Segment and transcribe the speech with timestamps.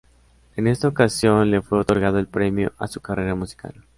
[0.55, 3.85] En esta ocasión le fue otorgado el premio a su carrera musical.